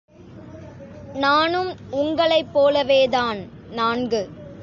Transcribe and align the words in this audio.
நானும் 1.13 1.75
உங்களைப்போலவேதான் 1.91 3.39
நான்கு. 3.71 4.29